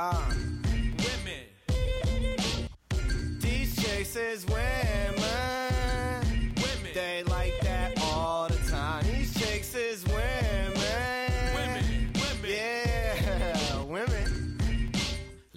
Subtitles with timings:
[0.00, 1.42] Uh, Women.
[3.40, 5.24] these chicks is women.
[6.54, 6.92] Women.
[6.94, 9.04] They like that all the time.
[9.06, 10.72] These chicks is women.
[11.52, 12.12] Women.
[12.14, 12.44] Women.
[12.44, 14.58] Yeah, women.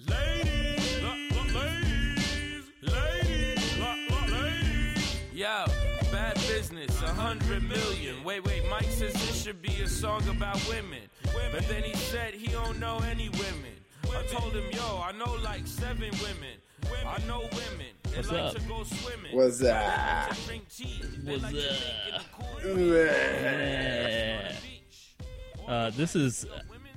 [0.08, 1.02] Ladies.
[1.04, 2.64] La- la- ladies.
[2.82, 3.78] Ladies.
[3.78, 5.20] La- la- ladies.
[5.32, 5.66] Yo,
[6.10, 8.24] bad business, a hundred million.
[8.24, 11.02] Wait, wait, Mike says this should be a song about women.
[11.52, 13.76] But then he said he don't know any women.
[14.16, 16.58] I told him, yo, I know like seven women.
[17.06, 17.86] I know women.
[18.04, 18.54] They What's like up?
[18.54, 19.36] to go swimming.
[19.36, 20.38] What's They that?
[20.46, 21.02] drink tea.
[21.24, 21.60] What's like up?
[21.60, 22.24] drink in the
[25.56, 26.46] cool Uh, this is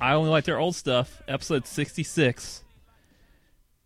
[0.02, 1.22] I only like their old stuff.
[1.28, 2.64] Episode sixty six.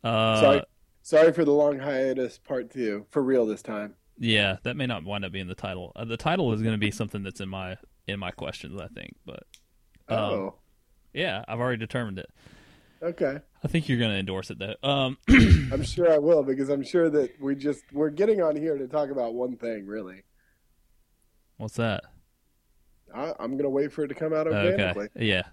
[0.03, 0.61] Uh, Sorry,
[1.01, 2.37] sorry for the long hiatus.
[2.37, 3.95] Part two, for real this time.
[4.17, 5.91] Yeah, that may not wind up being the title.
[5.95, 7.77] Uh, the title is going to be something that's in my
[8.07, 9.13] in my questions, I think.
[9.25, 9.43] But
[10.07, 10.55] um, Oh,
[11.13, 12.29] yeah, I've already determined it.
[13.01, 13.39] Okay.
[13.63, 14.75] I think you're going to endorse it though.
[14.83, 18.77] Um, I'm sure I will because I'm sure that we just we're getting on here
[18.77, 19.85] to talk about one thing.
[19.85, 20.23] Really,
[21.57, 22.03] what's that?
[23.13, 24.71] I, I'm gonna wait for it to come out Okay.
[24.71, 25.07] organically.
[25.15, 25.43] Yeah.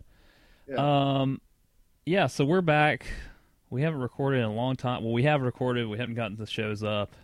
[0.68, 1.20] Yeah.
[1.20, 1.40] Um,
[2.04, 2.26] yeah.
[2.26, 3.06] So we're back.
[3.70, 5.02] We haven't recorded in a long time.
[5.02, 5.88] Well, we have recorded.
[5.88, 7.14] We haven't gotten the shows up.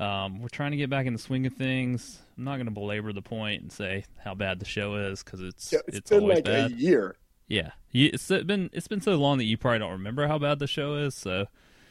[0.00, 2.18] Um, we're trying to get back in the swing of things.
[2.38, 5.42] I'm not going to belabor the point and say how bad the show is because
[5.42, 6.72] it's Yeah, it's, it's been always like bad.
[6.72, 7.16] a year.
[7.50, 10.58] Yeah, You- it's been it's been so long that you probably don't remember how bad
[10.60, 11.14] the show is.
[11.14, 11.46] So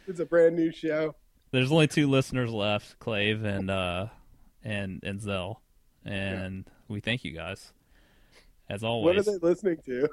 [0.07, 1.15] It's a brand new show.
[1.51, 4.07] there's only two listeners left, Clave and uh
[4.63, 5.61] and and Zell,
[6.05, 7.73] and we thank you guys
[8.69, 9.17] as always.
[9.17, 10.07] What are they listening to?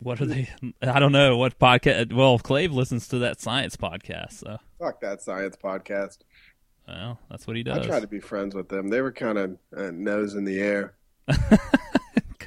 [0.00, 0.48] What are they?
[0.82, 2.12] I don't know what podcast.
[2.12, 6.18] Well, Clave listens to that science podcast, so Fuck that science podcast.
[6.86, 7.78] well, that's what he does.
[7.78, 8.88] I tried to be friends with them.
[8.88, 10.94] They were kind of uh, nose in the air.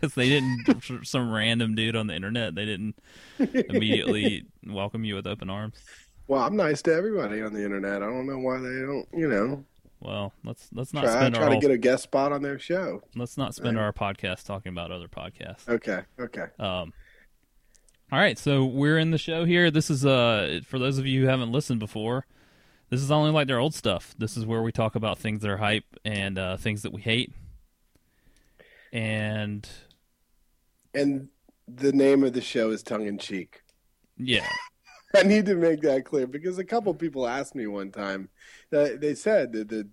[0.01, 2.55] because they didn't some random dude on the internet.
[2.55, 2.95] They didn't
[3.39, 5.75] immediately welcome you with open arms.
[6.27, 8.01] Well, I'm nice to everybody on the internet.
[8.01, 9.07] I don't know why they don't.
[9.13, 9.65] You know,
[9.99, 12.41] Well, let's let's not try spend try our to whole, get a guest spot on
[12.41, 13.03] their show.
[13.15, 15.67] let's not spend our podcast talking about other podcasts.
[15.67, 16.45] Okay, okay.
[16.57, 16.93] Um,
[18.11, 19.69] all right, so we're in the show here.
[19.71, 22.25] This is uh for those of you who haven't listened before.
[22.89, 24.13] This is only like their old stuff.
[24.17, 27.01] This is where we talk about things that are hype and uh, things that we
[27.01, 27.31] hate.
[28.91, 29.65] And
[30.93, 31.29] And
[31.67, 33.61] the name of the show is tongue in cheek.
[34.17, 34.47] yeah,
[35.15, 38.29] I need to make that clear because a couple people asked me one time.
[38.71, 39.87] That they said that the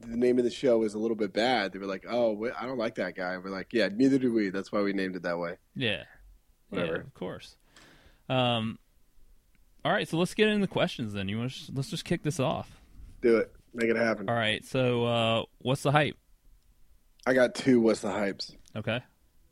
[0.00, 1.72] the name of the show was a little bit bad.
[1.72, 4.50] They were like, "Oh, I don't like that guy." We're like, "Yeah, neither do we."
[4.50, 5.56] That's why we named it that way.
[5.74, 6.04] yeah,
[6.70, 6.92] Whatever.
[6.96, 7.56] yeah, of course.
[8.28, 8.78] Um,
[9.84, 11.28] all right, so let's get into the questions then.
[11.28, 12.80] You want to, let's just kick this off.
[13.22, 13.50] Do it.
[13.72, 14.28] Make it happen.
[14.28, 16.16] All right, so uh, what's the hype?
[17.26, 17.80] I got two.
[17.80, 18.54] What's the hypes?
[18.76, 19.00] Okay,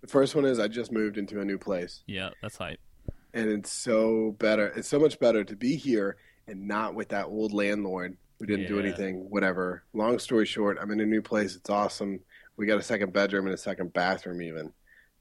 [0.06, 2.78] The first one is I just moved into a new place, yeah, that's hype.
[3.34, 4.68] and it's so better.
[4.68, 8.68] It's so much better to be here and not with that old landlord who didn't
[8.68, 9.28] do anything.
[9.30, 9.82] Whatever.
[9.94, 11.56] Long story short, I'm in a new place.
[11.56, 12.20] It's awesome.
[12.56, 14.72] We got a second bedroom and a second bathroom, even.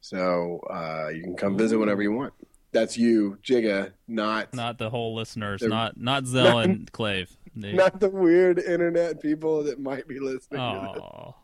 [0.02, 2.34] So uh, you can come visit whenever you want.
[2.72, 7.36] That's you, Jigga, not Not the whole listeners, They're- not not Zell and Clave.
[7.56, 10.60] Not the weird internet people that might be listening.
[10.60, 11.02] to this.
[11.02, 11.36] oh,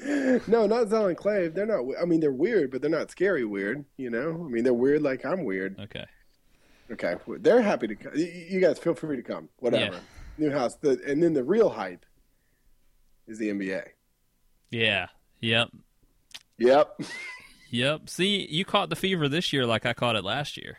[0.46, 1.54] No, not Zell and Clave.
[1.54, 1.84] They're not.
[2.00, 3.84] I mean, they're weird, but they're not scary weird.
[3.96, 5.78] You know, I mean, they're weird like I'm weird.
[5.80, 6.04] okay.
[6.90, 8.12] Okay, they're happy to come.
[8.14, 9.48] You- guys feel free to come.
[9.58, 9.94] Whatever.
[9.96, 10.00] Yeah.
[10.38, 10.76] New house.
[10.76, 12.06] The, and then the real hype
[13.26, 13.82] is the NBA.
[14.70, 15.08] Yeah.
[15.40, 15.68] Yep.
[16.58, 17.00] Yep,
[17.70, 18.08] Yep.
[18.08, 20.78] See, you caught the fever this year like I caught it last year.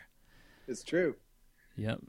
[0.66, 1.14] it's true.
[1.76, 2.00] Yep.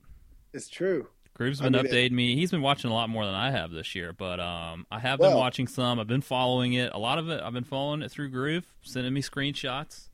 [0.54, 1.08] It's true.
[1.42, 2.36] Groove's I been mean, it- updating me.
[2.36, 5.20] He's been watching a lot more than I have this year, but um, I have
[5.20, 6.00] been watching some.
[6.00, 6.92] I've been following it.
[6.94, 10.10] A lot of it, I've been following it through Groove, sending me screenshots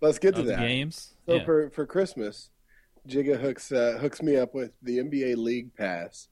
[0.00, 0.58] Let's get to the that.
[0.58, 1.14] games.
[1.26, 1.44] So yeah.
[1.44, 2.50] for for Christmas,
[3.08, 6.28] Jigga hooks uh, hooks me up with the NBA League Pass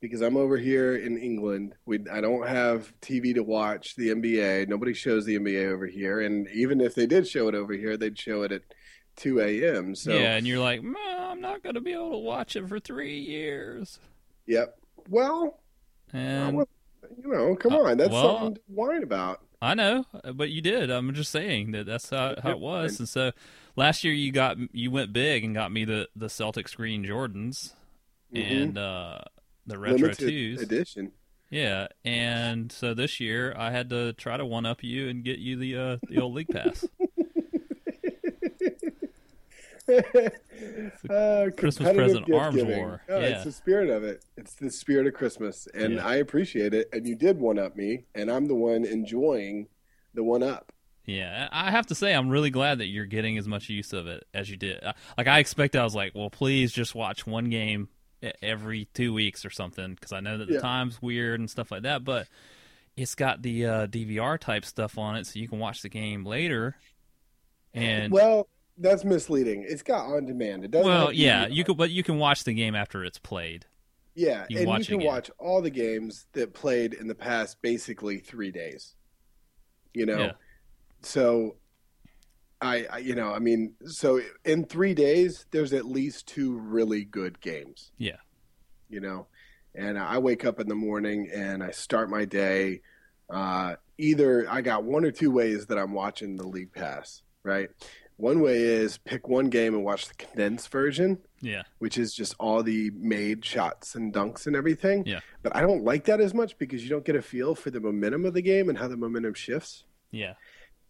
[0.00, 1.74] because I'm over here in England.
[1.86, 4.68] We I don't have TV to watch the NBA.
[4.68, 7.96] Nobody shows the NBA over here, and even if they did show it over here,
[7.96, 8.62] they'd show it at
[9.16, 9.94] 2 a.m.
[9.94, 12.78] So yeah, and you're like, I'm not going to be able to watch it for
[12.80, 13.98] three years.
[14.46, 14.76] yep.
[15.08, 15.60] Well,
[16.12, 16.68] And would-
[17.22, 19.40] you know, come Uh, on, that's well- something to whine about.
[19.62, 20.04] I know,
[20.34, 20.90] but you did.
[20.90, 22.98] I'm just saying that that's how, how it was.
[22.98, 23.32] And so
[23.76, 27.72] last year you got you went big and got me the the Celtics green Jordans
[28.34, 28.60] Mhm.
[28.62, 29.20] and uh,
[29.66, 30.60] the retro Limited twos.
[30.60, 31.12] edition.
[31.50, 35.38] Yeah, and so this year I had to try to one up you and get
[35.38, 36.84] you the uh, the old league pass.
[41.10, 42.76] uh, Christmas present arms giving.
[42.78, 43.02] war.
[43.08, 43.26] Oh, Yeah.
[43.26, 44.24] It's the spirit of it.
[44.36, 46.06] It's the spirit of Christmas, and Yeah.
[46.06, 46.88] I appreciate it.
[46.92, 49.68] And you did one up me, and I'm the one enjoying
[50.14, 50.72] the one up.
[51.06, 54.06] Yeah, I have to say I'm really glad that you're getting as much use of
[54.06, 54.82] it as you did.
[54.82, 57.88] Uh, Like I expected, I was like, well, please just watch one game
[58.40, 60.60] every two weeks or something because I know that the Yeah.
[60.60, 62.04] time's weird and stuff like that.
[62.04, 62.26] But
[62.96, 66.24] it's got the uh, DVR type stuff on it, so you can watch the game
[66.24, 66.76] later.
[67.74, 68.48] And Well,
[68.78, 69.64] that's misleading.
[69.68, 70.64] It's got on demand.
[70.64, 70.90] It doesn't.
[70.90, 73.66] have yeah, you could, but you can watch the game after it's played.
[74.14, 77.60] Yeah, you and watch you can watch all the games that played in the past
[77.62, 78.94] basically three days.
[79.92, 80.32] You know, Yeah.
[81.02, 81.56] so
[82.60, 87.04] I, I, you know, I mean, so in three days, there's at least two really
[87.04, 87.90] good games.
[87.98, 88.16] Yeah.
[88.88, 89.26] You know,
[89.74, 92.80] and I wake up in the morning and I start my day.
[93.28, 97.22] Uh, either I got one or two ways that I'm watching the league pass.
[97.42, 97.68] Right.
[98.16, 102.34] One way is pick one game and watch the condensed version Yeah, which is just
[102.38, 105.04] all the made shots and dunks and everything.
[105.04, 105.20] Yeah.
[105.42, 107.80] But I don't like that as much because you don't get a feel for the
[107.80, 109.84] momentum of the game and how the momentum shifts.
[110.12, 110.34] yeah,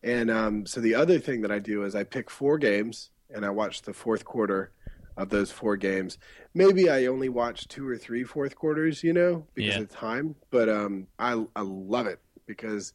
[0.03, 3.44] And um, so the other thing that I do is I pick four games and
[3.47, 4.71] I watch the fourth quarter
[5.17, 6.19] of those four games.
[6.53, 9.81] Maybe I only watch two or three fourth quarters, you know, because Yeah.
[9.82, 10.35] of time.
[10.50, 12.93] But um, I I love it because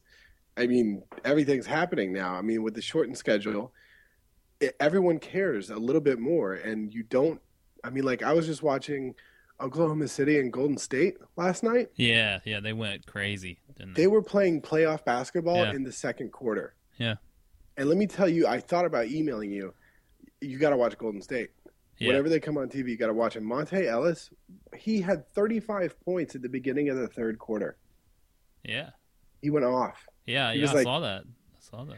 [0.56, 2.34] I mean everything's happening now.
[2.34, 3.72] I mean with the shortened schedule,
[4.78, 7.40] everyone cares a little bit more, and you don't.
[7.84, 9.14] I mean, like I was just watching
[9.60, 11.88] Oklahoma City and Golden State last night.
[11.96, 12.60] yeah, yeah.
[12.60, 13.84] They went crazy, they?
[13.94, 15.72] They were playing playoff basketball Yeah.
[15.72, 16.74] in the second quarter.
[16.98, 17.14] Yeah.
[17.76, 19.72] And let me tell you, I thought about emailing you.
[20.42, 21.50] You got to watch Golden State.
[21.98, 22.08] Yeah.
[22.08, 23.44] Whenever they come on TV, you got to watch him.
[23.44, 24.30] Monta Ellis,
[24.76, 27.76] he had 35 points at the beginning of the third quarter.
[28.64, 28.90] Yeah,
[29.42, 30.06] He went off.
[30.26, 30.70] yeah, He yeah.
[30.70, 31.22] I like- saw that.
[31.24, 31.96] I saw that.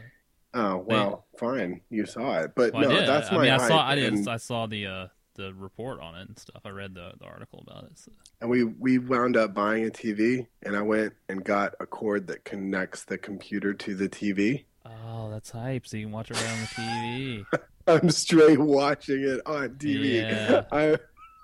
[0.53, 3.87] Oh well, fine, you saw it, but Well, no, that's I my mean, I saw.
[3.87, 4.13] I did.
[4.13, 6.61] And, I saw the uh, the report on it and stuff.
[6.65, 7.97] I read the, the article about it.
[7.97, 8.11] So.
[8.41, 12.27] and we we wound up buying a TV, and I went and got a cord
[12.27, 14.65] that connects the computer to the TV.
[14.85, 15.87] Oh, that's hype!
[15.87, 17.45] So you can watch it right on the TV.
[17.87, 20.21] I'm straight watching it on TV.
[20.21, 20.63] Yeah.
[20.71, 20.97] I,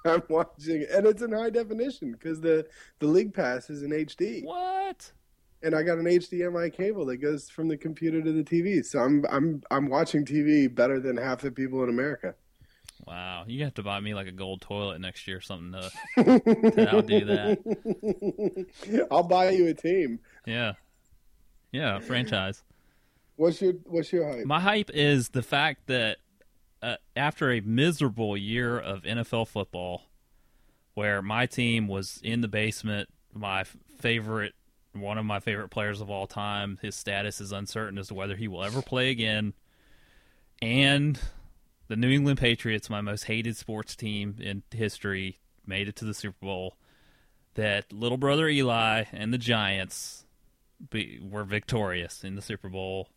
[0.05, 2.67] I'm watching, and it's in high definition because the
[2.99, 5.11] the league pass is in HD, what?
[5.61, 8.83] And I got an HDMI cable that goes from the computer to the TV.
[8.85, 12.35] So I'm I'm I'm watching TV better than half the people in America.
[13.07, 16.39] Wow, you have to buy me like a gold toilet next year or something to,
[16.71, 19.07] to outdo that.
[19.11, 20.19] I'll buy you a team.
[20.45, 20.73] Yeah,
[21.71, 22.63] yeah, franchise.
[23.35, 24.45] What's your What's your hype?
[24.45, 26.17] My hype is the fact that
[26.81, 30.03] uh, after a miserable year of NFL football,
[30.93, 33.63] where my team was in the basement, my
[33.99, 34.53] favorite,
[34.93, 38.35] one of my favorite players of all time, his status is uncertain as to whether
[38.35, 39.53] he will ever play again,
[40.61, 41.19] and
[41.87, 46.13] the New England Patriots, my most hated sports team in history, made it to the
[46.13, 46.75] Super Bowl.
[47.55, 50.25] That little brother Eli and the Giants
[50.89, 53.09] be, were victorious in the Super Bowl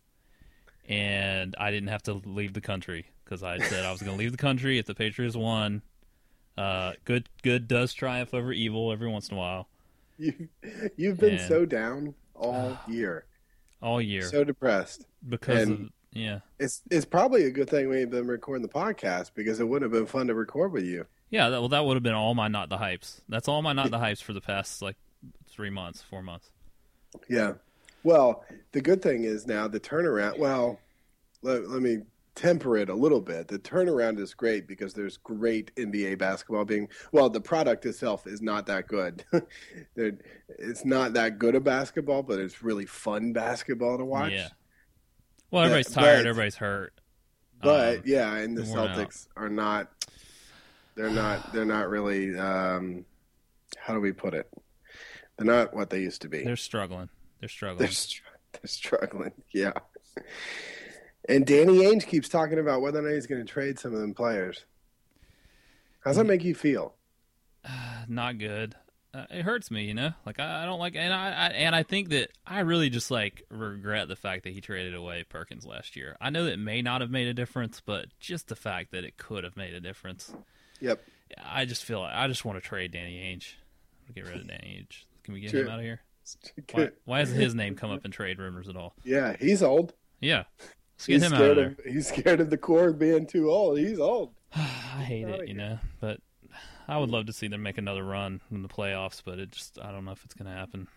[0.87, 4.19] and I didn't have to leave the country because I said I was going to
[4.19, 5.81] leave the country if the Patriots won.
[6.57, 9.69] Uh, good, good does triumph over evil every once in a while,
[10.61, 12.83] You You've been And- so down all ah.
[12.89, 13.25] year,
[13.81, 15.05] all year so depressed.
[15.27, 19.31] because of yeah, It's it's probably a good thing we ain't been recording the podcast
[19.33, 21.05] because it wouldn't have been fun to record with you.
[21.31, 21.49] yeah.
[21.49, 23.21] That, well, that would have been all my not the hypes.
[23.27, 24.95] That's all my not the hypes for the past like
[25.49, 26.51] three months, four months.
[27.27, 27.53] Yeah.
[28.03, 28.43] Well,
[28.73, 30.37] the good thing is now the turnaround.
[30.37, 30.79] Well,
[31.41, 31.99] let, let me
[32.35, 33.47] temper it a little bit.
[33.47, 36.89] The turnaround is great because there's great NBA basketball being.
[37.11, 39.23] Well, the product itself is not that good.
[39.95, 44.31] It's not that good a basketball, but it's really fun basketball to watch.
[44.31, 44.49] Yeah.
[45.51, 46.23] Well, everybody's tired.
[46.23, 46.93] but- everybody's hurt.
[47.61, 48.97] But Um, yeah, and the worn out.
[48.97, 49.89] Celtics are not.
[50.95, 51.53] They're not.
[51.53, 52.37] They're not really.
[52.37, 53.05] Um,
[53.77, 54.49] how do we put it?
[55.37, 56.43] They're not what they used to be.
[56.43, 57.09] they're struggling.
[57.39, 57.79] They're struggling.
[57.85, 59.31] They're, str- they're struggling.
[59.53, 59.71] Yeah.
[61.29, 63.99] And Danny Ainge keeps talking about whether or not he's going to trade some of
[64.01, 64.65] them players.
[66.01, 66.95] How's that make you feel?
[68.09, 68.75] not good.
[69.13, 70.11] Uh, it hurts me, you know.
[70.25, 73.11] Like I, I don't like, and I, I and I think that I really just
[73.11, 76.17] like regret the fact that he traded away Perkins last year.
[76.19, 79.03] I know that it may not have made a difference, but just the fact that
[79.03, 80.33] it could have made a difference.
[80.81, 81.01] Yep.
[81.45, 83.53] I just feel like I just want to trade Danny Ainge.
[84.13, 85.05] Get rid of Danny Ainge.
[85.23, 85.61] Can we get Sure.
[85.61, 86.01] him out of here?
[86.71, 88.93] Why, why hasn't his name come up in trade rumors at all?
[89.03, 89.93] Yeah, he's old.
[90.21, 90.43] Yeah,
[91.07, 93.77] let's He's out of scared of, he's scared of the core being too old.
[93.79, 94.33] He's old.
[94.55, 95.79] I hate it, you know.
[95.99, 96.19] But
[96.87, 99.79] I would love to see them make another run in the playoffs, but it just
[99.81, 100.87] I don't know if it's going to happen.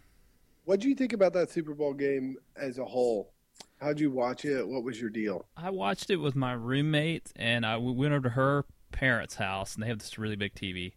[0.65, 3.33] What do you think about that Super Bowl game as a whole?
[3.81, 4.67] How'd you watch it?
[4.67, 5.47] What was your deal?
[5.57, 9.75] I watched it with my roommate, and I we went over to her parents' house,
[9.75, 10.95] and they have this really big TV.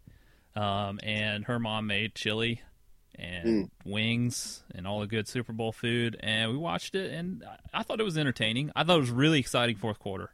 [0.55, 2.61] Um, and her mom made chili,
[3.19, 7.79] and wings and all the good Super Bowl food, and we watched it, and I-
[7.79, 8.71] I thought it was entertaining.
[8.75, 10.31] I thought it was really exciting fourth quarter.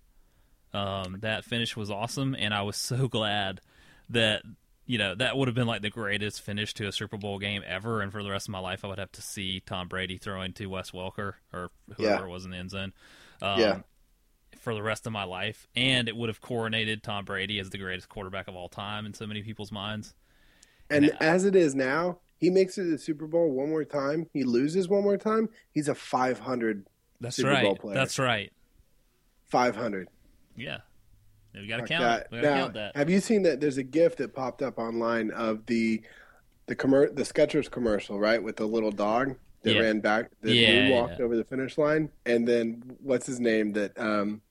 [0.73, 3.61] Um, that finish was awesome, and I was so glad
[4.09, 4.43] that
[4.85, 7.63] you know that would have been like the greatest finish to a Super Bowl game
[7.65, 8.01] ever.
[8.01, 10.53] And for the rest of my life, I would have to see Tom Brady throwing
[10.53, 12.31] to Wes Welker or whoever Yeah.
[12.31, 12.93] was in the end zone.
[13.41, 13.81] Um, Yeah.
[14.59, 17.77] For the rest of my life, and it would have coronated Tom Brady as the
[17.77, 20.13] greatest quarterback of all time in so many people's minds.
[20.89, 21.17] And Yeah.
[21.19, 24.27] as it is now, he makes it to the Super Bowl one more time.
[24.31, 25.49] He loses one more time.
[25.71, 26.85] He's a 500.
[27.19, 27.63] That's Super right.
[27.63, 27.95] Bowl player.
[27.95, 28.51] That's right.
[29.47, 30.07] 500.
[30.55, 30.77] Yeah.
[31.53, 32.27] We got to count.
[32.31, 32.95] We got to Now, count that.
[32.95, 33.61] have you seen that?
[33.61, 36.01] There's a GIF that popped up online of the
[36.67, 39.81] the commer- the Skechers commercial, right, with the little dog that Yeah.
[39.81, 41.25] ran back, that Yeah, walked yeah.
[41.25, 44.41] over the finish line, and then what's his name that um,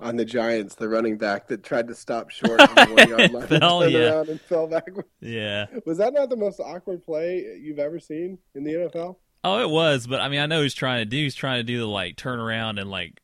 [0.00, 3.32] on the Giants, the running back that tried to stop short on the one yard
[3.32, 4.12] line, and Fell, turned yeah.
[4.12, 5.06] around and fell backward.
[5.20, 5.66] Yeah.
[5.86, 9.16] Was that not the most awkward play you've ever seen in the NFL?
[9.44, 11.18] Oh, it was, but I mean, I know he's trying to do.
[11.18, 13.20] He's trying to do the like turn around and like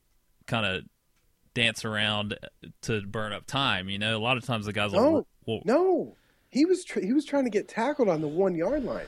[0.46, 0.84] kind of
[1.54, 2.38] dance around
[2.82, 3.88] to burn up time.
[3.88, 5.00] You know, a lot of times the guys will.
[5.00, 5.26] No.
[5.46, 6.16] will No,
[6.50, 9.06] he was tr- he was trying to get tackled on the one yard line,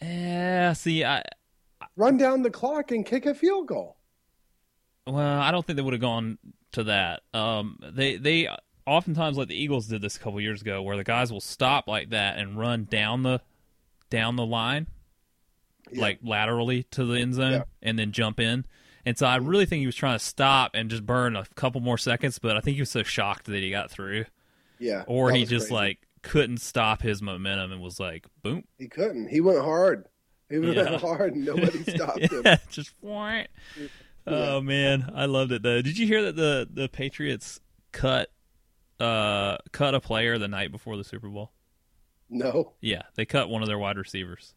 [0.00, 0.72] yeah.
[0.72, 1.22] See, I
[1.96, 3.96] run down the clock and kick a field goal.
[5.06, 6.38] well, I don't think they would have gone
[6.72, 7.22] to that.
[7.34, 8.48] Um, they they
[8.86, 11.86] oftentimes like the Eagles did this a couple years ago, where the guys will stop
[11.88, 13.40] like that and run down the
[14.10, 14.86] down the line,
[15.90, 16.00] Yeah.
[16.02, 17.62] like laterally to the end zone, Yeah.
[17.82, 18.64] and then jump in.
[19.04, 21.80] And so I really think he was trying to stop and just burn a couple
[21.80, 24.26] more seconds, but I think he was so shocked that he got through,
[24.78, 25.74] Yeah, or he just crazy.
[25.74, 29.28] like couldn't stop his momentum and was like, boom, he couldn't.
[29.28, 30.06] He went hard.
[30.48, 30.98] He went Yeah.
[30.98, 32.44] hard, and nobody stopped him.
[32.70, 33.48] just what?
[34.26, 35.82] Oh man, I loved it though.
[35.82, 37.60] Did you hear that the the Patriots
[37.92, 38.30] cut
[39.00, 41.52] uh cut a player the night before the Super Bowl?
[42.30, 44.54] No, Yeah, they cut one of their wide receivers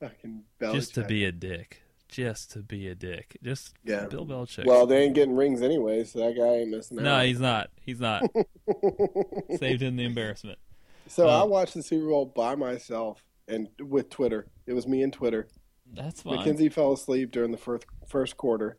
[0.00, 1.82] fucking just to be a dick.
[2.08, 3.36] Just to be a dick.
[3.42, 4.06] Just Yeah.
[4.06, 4.64] Bill Belichick.
[4.66, 7.04] Well, they ain't getting rings anyway, so that guy ain't missing out.
[7.04, 7.70] no, he's not.
[7.80, 8.24] He's not.
[9.58, 10.58] Saved him the embarrassment.
[11.06, 14.46] so uh, I watched the Super Bowl by myself and with Twitter.
[14.66, 15.46] It was me and Twitter.
[15.92, 16.36] That's fine.
[16.36, 18.78] Mackenzie fell asleep during the first first quarter.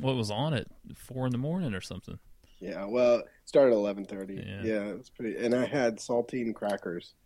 [0.00, 0.66] What was on at
[0.96, 2.18] four in the morning or something?
[2.60, 4.34] Yeah, well, it started at eleven thirty.
[4.34, 4.62] Yeah.
[4.62, 4.82] Yeah.
[4.90, 5.36] it was pretty.
[5.44, 7.14] And I had saltine crackers.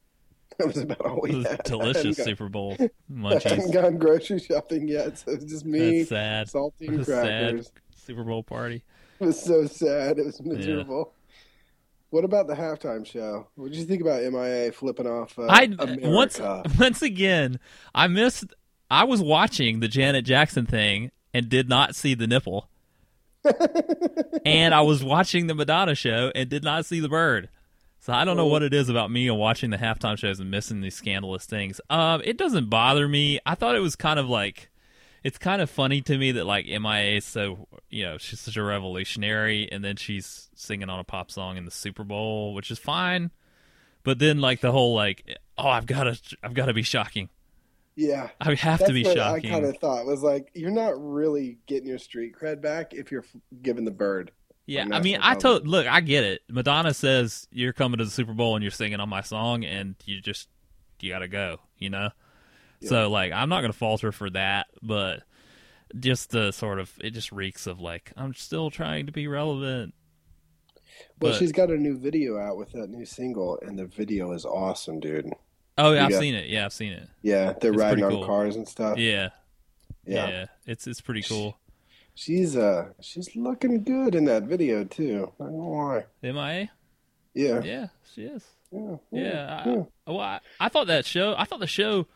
[0.59, 1.63] That was about all we It was had.
[1.65, 2.91] delicious hadn't Super Bowl gone,
[3.27, 6.47] I hadn't gone grocery shopping yet, so it was just me, That's sad.
[6.49, 7.73] saltine A sad crackers.
[7.97, 8.85] Super Bowl party.
[9.21, 10.19] It was so sad.
[10.19, 11.13] It was miserable.
[12.11, 13.49] What about the halftime show?
[13.57, 16.09] What did you think about MIA flipping off uh, I America?
[16.09, 16.41] once
[16.79, 17.59] once again
[17.95, 18.45] I missed.
[18.91, 22.71] I was watching the Janet Jackson thing and did not see the nipple,
[24.47, 27.51] and I was watching the Madonna show and did not see the bird.
[27.99, 30.51] So I don't know what it is about me and watching the halftime shows and
[30.51, 31.81] missing these scandalous things.
[31.89, 33.41] Um, it doesn't bother me.
[33.47, 34.71] I thought it was kind of like.
[35.23, 38.59] It's kind of funny to me that like MIA is so you know she's such
[38.59, 42.71] a revolutionary, and then she's singing on a pop song in the Super Bowl, which
[42.71, 43.31] is fine.
[44.03, 47.31] But then like the whole like oh I've got to I've got to be shocking.
[47.97, 49.51] Yeah, I have that's to be what shocking.
[49.51, 53.11] I kind of thought was like you're not really getting your street cred back if
[53.13, 53.25] you're
[53.63, 54.31] giving the bird.
[54.67, 56.43] yeah, I mean I told look I get it.
[56.49, 59.95] Madonna says you're coming to the Super Bowl and you're singing on my song and
[60.05, 60.49] you just
[61.01, 62.11] you got to go, you know.
[62.83, 65.23] So like I'm not going to falter for that, but
[65.99, 69.95] just the sort of it just reeks of like I'm still trying to be relevant.
[71.21, 74.33] Well, But- she's got a new video out with that new single, and the video
[74.33, 75.31] is awesome, dude.
[75.77, 76.19] Oh yeah, I've Yeah.
[76.21, 76.49] seen it.
[76.49, 77.09] Yeah, I've seen it.
[77.23, 78.27] Yeah, they're It's riding on cool.
[78.27, 78.97] cars and stuff.
[78.99, 79.31] Yeah,
[80.07, 80.29] yeah.
[80.29, 81.59] yeah, It's it's pretty cool.
[82.15, 85.33] She's uh, she's looking good in that video too.
[85.41, 86.05] I don't know why.
[86.23, 86.71] MIA.
[87.35, 88.45] Yeah, Yeah, she is.
[88.71, 89.83] yeah, Yeah, yeah.
[90.07, 91.35] I, well, I, I thought that show.
[91.37, 92.07] I thought the show.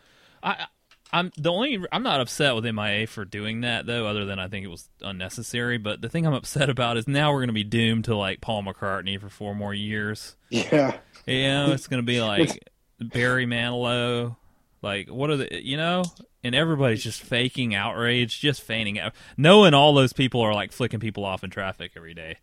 [0.41, 0.67] I,
[1.13, 1.81] I'm the only.
[1.91, 4.89] I'm not upset with MIA for doing that though, other than I think it was
[5.01, 5.79] unnecessary.
[5.79, 8.41] But the thing I'm upset about is now we're going to be doomed to like
[8.41, 10.37] Paul McCartney for four more years.
[10.51, 10.97] yeah.
[11.27, 12.63] You know, it's going to be like
[13.01, 14.37] Barry Manilow.
[14.83, 16.05] Like, what are the you know?
[16.45, 21.01] And everybody's just faking outrage, just feigning out, knowing all those people are like flicking
[21.01, 22.37] people off in traffic every day.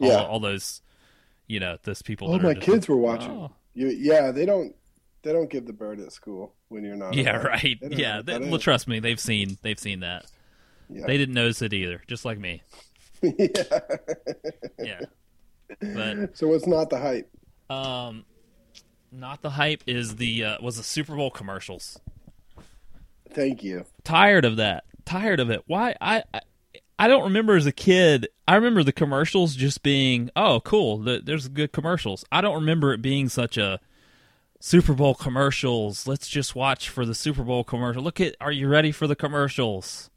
[0.00, 0.22] All, Yeah.
[0.24, 0.80] all those,
[1.48, 2.32] you know, those people.
[2.32, 3.30] Oh, my kids like, were watching.
[3.32, 4.74] "Oh." You, yeah, they don't
[5.22, 7.14] they don't give the bird at school when you're not.
[7.14, 7.78] Yeah, right.
[7.80, 10.26] Yeah, they, well, trust me, they've seen they've seen that.
[10.88, 11.06] Yeah.
[11.06, 12.62] They didn't notice it either, just like me.
[13.22, 13.80] yeah.
[14.78, 15.00] Yeah,
[15.80, 17.30] but So it's not the hype?
[17.70, 18.24] um,
[19.12, 22.00] not the hype is the uh, was the Super Bowl commercials.
[23.30, 23.84] Thank you.
[24.04, 24.84] Tired of that.
[25.04, 25.62] Tired of it.
[25.66, 26.24] Why I.
[26.32, 26.40] I
[26.98, 28.28] I don't remember as a kid.
[28.46, 30.98] I remember the commercials just being, "Oh, cool!
[30.98, 33.80] The, there's good commercials." I don't remember it being such a
[34.60, 36.06] Super Bowl commercials.
[36.06, 38.00] Let's just watch for the Super Bowl commercial.
[38.00, 40.08] Look at, are you ready for the commercials?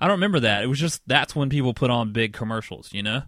[0.00, 0.62] I don't remember that.
[0.64, 3.24] It was just that's when people put on big commercials, you know?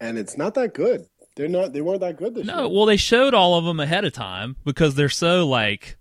[0.00, 1.06] And it's not that good.
[1.36, 1.72] They're not.
[1.72, 2.62] They weren't that good this No, year.
[2.62, 2.68] No.
[2.70, 5.96] Well, they showed all of them ahead of time because they're so like,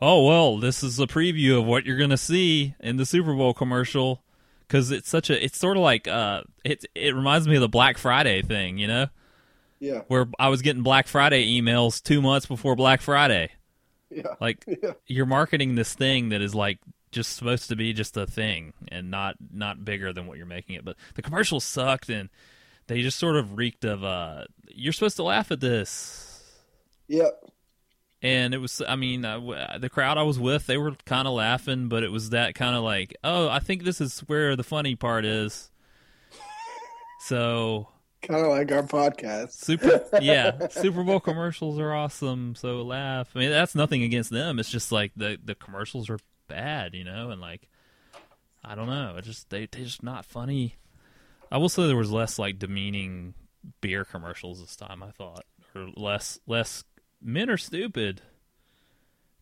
[0.00, 3.54] oh well, this is a preview of what you're gonna see in the Super Bowl
[3.54, 4.22] commercial
[4.68, 7.68] because it's such a, it's sort of like, uh, it it reminds me of the
[7.68, 9.06] Black Friday thing, you know,
[9.80, 10.02] Yeah.
[10.08, 13.50] where I was getting Black Friday emails two months before Black Friday.
[14.10, 14.22] Yeah.
[14.40, 14.92] Like Yeah.
[15.06, 16.78] you're marketing this thing that is like
[17.10, 20.74] just supposed to be just a thing and not not bigger than what you're making
[20.76, 20.84] it.
[20.84, 22.28] But the commercials sucked and
[22.86, 26.42] they just sort of reeked of uh you're supposed to laugh at this.
[27.08, 27.50] Yep.
[28.22, 31.28] And it was I mean uh, w- the crowd I was with they were kind
[31.28, 34.56] of laughing but it was that kind of like oh I think this is where
[34.56, 35.70] the funny part is.
[37.20, 37.88] So
[38.22, 39.52] Kind of like our podcast.
[39.52, 40.68] Super, yeah.
[40.68, 42.54] Super Bowl commercials are awesome.
[42.54, 43.28] So laugh.
[43.34, 44.58] I mean, that's nothing against them.
[44.58, 47.68] It's just like the the commercials are bad, you know, and like
[48.64, 49.16] I don't know.
[49.18, 50.76] It just they they just not funny.
[51.50, 53.34] I will say there was less like demeaning
[53.80, 55.02] beer commercials this time.
[55.02, 56.84] I thought, or less less
[57.22, 58.22] men are stupid.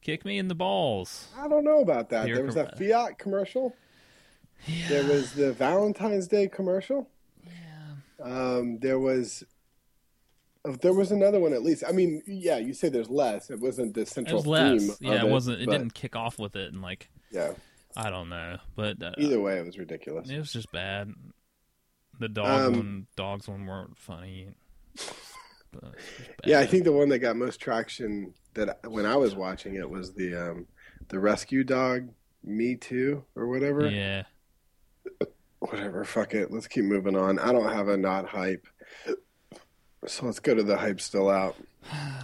[0.00, 1.28] Kick me in the balls.
[1.38, 2.26] I don't know about that.
[2.26, 3.75] Beer there was that Fiat commercial.
[4.88, 7.09] There was the Valentine's Day commercial.
[7.44, 8.25] Yeah.
[8.25, 9.44] Um, there was.
[10.64, 11.85] oh, There was another one at least.
[11.88, 13.50] I mean, yeah, you say there's less.
[13.50, 14.99] It wasn't the It central was less.
[14.99, 15.12] theme.
[15.12, 15.61] Yeah, it wasn't.
[15.61, 17.52] It but, didn't kick off with it, and like Yeah.
[17.97, 20.30] I don't know, but uh, Either way, it was ridiculous.
[20.30, 21.12] It was just bad.
[22.23, 24.50] The dog Um, one, dogs one weren't funny.
[25.73, 29.07] But it was just Yeah, I think the one that got most traction that when
[29.07, 30.67] I was watching it was the um,
[31.09, 32.11] the rescue dog,
[32.45, 33.88] Me Too, or whatever.
[33.88, 34.23] Yeah,
[35.59, 36.05] Whatever.
[36.05, 36.52] Fuck it.
[36.52, 37.41] Let's keep moving on.
[37.41, 38.69] I don't have a not hype,
[40.07, 41.57] so let's go to the hype still out,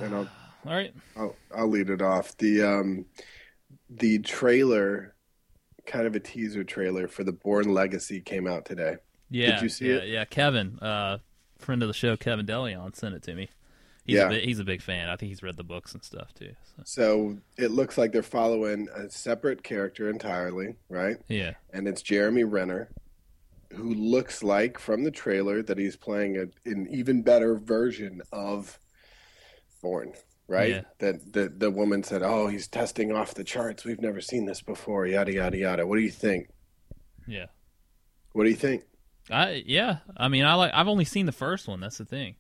[0.00, 0.28] and I'll
[0.64, 0.95] all right.
[1.17, 2.37] I'll, I'll lead it off.
[2.37, 3.07] The um,
[3.90, 5.17] the trailer,
[5.87, 8.99] kind of a teaser trailer for the Bourne Legacy came out today.
[9.30, 10.08] Yeah, you see yeah, it?
[10.08, 11.18] Yeah, Kevin, uh,
[11.58, 13.50] friend of the show, Kevin Delion sent it to me.
[14.04, 14.26] He's Yeah.
[14.26, 15.08] a big, he's a big fan.
[15.11, 16.54] I think he's read the books and stuff too.
[16.64, 16.82] So.
[16.85, 21.18] So it looks like they're following a separate character entirely, right?
[21.29, 22.88] Yeah, and it's Jeremy Renner,
[23.74, 28.79] who looks like from the trailer that he's playing a, an even better version of
[29.83, 30.14] Bourne.
[30.46, 30.70] Right?
[30.70, 30.81] Yeah.
[31.00, 33.85] That the the woman said, "Oh, he's testing off the charts.
[33.85, 35.87] We've never seen this before." Yada yada yada.
[35.87, 36.48] What do you think?
[37.26, 37.46] yeah.
[38.33, 38.85] What do you think?
[39.31, 39.99] I yeah.
[40.17, 40.73] I mean, I like.
[40.75, 41.81] I've only seen the first one.
[41.81, 42.37] That's the thing.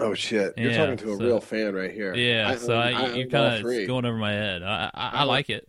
[0.00, 0.54] Oh shit!
[0.56, 2.14] You're Yeah, talking to a so- real fan right here.
[2.14, 2.56] Yeah.
[2.56, 4.62] so I, I- you're kind of going over my head.
[4.62, 5.68] I I, I, I like it.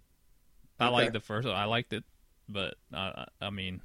[0.80, 0.94] I Okay.
[0.94, 1.56] like the first one.
[1.58, 2.04] I liked it,
[2.48, 3.82] but I I I mean,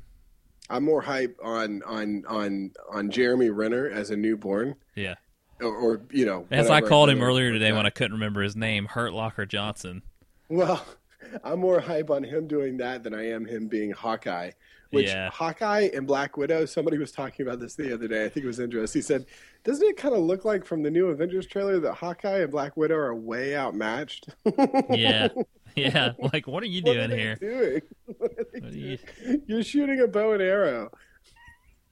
[0.68, 5.14] I'm more hype on on on on Jeremy Renner as a new Bourne, yeah.
[5.60, 8.54] or, or you know, As I called him earlier today when I couldn't remember his
[8.54, 10.02] name, Hurt Locker Johnson.
[10.50, 10.84] Well,
[11.42, 14.50] I'm more hype on him doing that than I am him being Hawkeye.
[14.90, 15.30] Which Yeah.
[15.30, 18.24] Hawkeye and Black Widow, somebody was talking about this the other day.
[18.24, 18.98] I think it was interesting.
[19.00, 19.26] He said,
[19.64, 22.76] Doesn't it kind of look like from the new Avengers trailer that Hawkeye and Black
[22.76, 24.28] Widow are way outmatched?
[24.90, 25.28] Yeah,
[25.76, 26.12] yeah.
[26.32, 27.36] Like, what are you are doing here?
[27.36, 27.80] doing?
[28.18, 28.98] What are they What are you...
[29.46, 30.90] You're shooting a bow and arrow.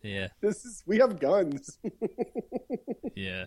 [0.02, 1.78] Yeah, This is we have guns.
[3.16, 3.46] yeah.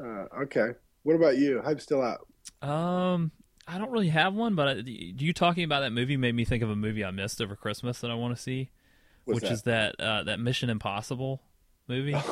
[0.00, 0.70] uh, okay.
[1.04, 1.60] What about you?
[1.62, 2.26] Hype still out.
[2.68, 3.30] Um,
[3.66, 6.62] I don't really have one, but I, you talking about that movie made me think
[6.62, 8.70] of a movie I missed over Christmas that I want to see,
[9.24, 11.42] What's which is that uh, that Mission Impossible
[11.88, 12.16] movie.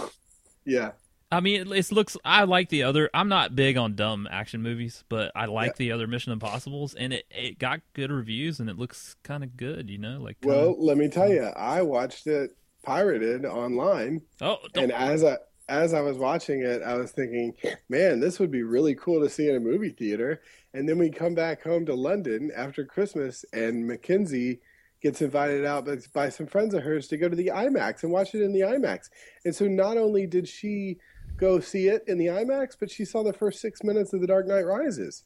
[0.64, 0.92] Yeah.
[1.32, 2.16] I mean, it, it looks.
[2.24, 3.10] I like the other.
[3.12, 5.76] I'm not big on dumb action movies, but I like Yeah.
[5.78, 9.56] the other Mission Impossibles, and it it got good reviews, and it looks kind of
[9.56, 9.90] good.
[9.90, 14.58] You know, like kinda- Well, let me tell you, I watched it pirated online oh,
[14.72, 15.38] don't, and as I
[15.72, 17.54] as I was watching it, I was thinking,
[17.88, 20.42] man, this would be really cool to see in a movie theater.
[20.74, 24.60] And then we come back home to London after Christmas, and Mackenzie
[25.00, 28.12] gets invited out by, by some friends of hers to go to the IMAX and
[28.12, 29.08] watch it in the IMAX.
[29.46, 30.98] And so not only did she
[31.38, 34.26] go see it in the IMAX, but she saw the first six minutes of The
[34.26, 35.24] Dark Knight Rises.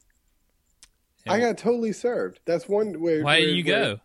[1.29, 2.39] I got totally served.
[2.47, 3.21] That's one way.
[3.21, 3.99] why didn't you go?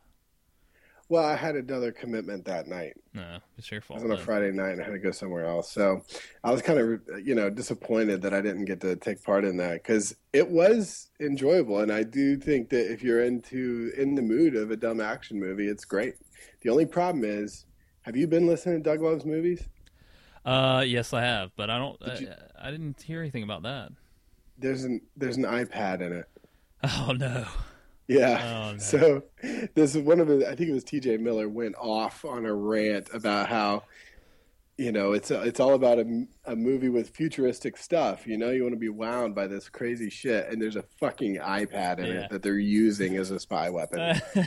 [1.11, 2.93] Well, I had another commitment that night.
[3.13, 3.99] No, it's your fault.
[3.99, 4.23] It was on a.
[4.23, 5.69] Friday night and I had to go somewhere else.
[5.69, 6.05] So
[6.41, 9.57] I was kind of, you know, disappointed that I didn't get to take part in
[9.57, 11.81] that because it was enjoyable.
[11.81, 15.37] And I do think that if you're into, in the mood of a dumb action
[15.37, 16.15] movie, it's great.
[16.61, 17.65] The only problem is,
[18.03, 19.67] have you been listening to Doug Loves Movies?
[20.45, 21.99] Uh, yes, I have, but I don't.
[21.99, 23.89] Did you- I, I didn't hear anything about that.
[24.57, 26.25] There's an, there's an iPad in it.
[26.85, 27.45] Oh no.
[28.19, 28.67] Yeah.
[28.69, 28.77] Oh, no.
[28.77, 29.23] So
[29.75, 32.53] this is one of the I think it was TJ Miller went off on a
[32.53, 33.83] rant about how
[34.77, 38.25] you know, it's it's all about a, a movie with futuristic stuff.
[38.25, 41.35] You know, you want to be wound by this crazy shit, and there's a fucking
[41.37, 42.13] iPad in Yeah.
[42.23, 44.19] it that they're using as a spy weapon.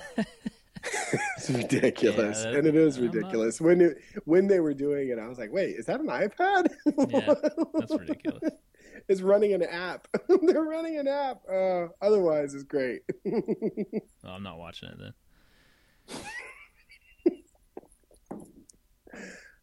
[1.37, 3.61] it's ridiculous, Yeah, that- and it is I'm not- ridiculous.
[3.61, 6.66] When it, when they were doing it, I was like, "Wait, is that an iPad?"
[7.11, 7.35] Yeah,
[7.74, 8.50] that's ridiculous.
[9.09, 10.09] It's running an app.
[10.29, 11.43] they're running an app.
[11.51, 13.03] Uh, otherwise, it's great.
[14.27, 15.12] Oh, I'm not watching it then.